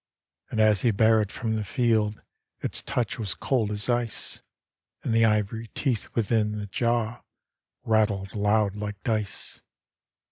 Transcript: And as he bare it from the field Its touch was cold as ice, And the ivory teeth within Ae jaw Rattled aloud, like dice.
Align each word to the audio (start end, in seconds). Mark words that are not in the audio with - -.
And 0.49 0.59
as 0.59 0.81
he 0.81 0.89
bare 0.89 1.21
it 1.21 1.31
from 1.31 1.55
the 1.55 1.63
field 1.63 2.19
Its 2.61 2.81
touch 2.81 3.19
was 3.19 3.35
cold 3.35 3.69
as 3.69 3.87
ice, 3.87 4.41
And 5.03 5.13
the 5.13 5.25
ivory 5.25 5.67
teeth 5.75 6.09
within 6.15 6.59
Ae 6.59 6.65
jaw 6.65 7.21
Rattled 7.83 8.31
aloud, 8.33 8.75
like 8.75 9.03
dice. 9.03 9.61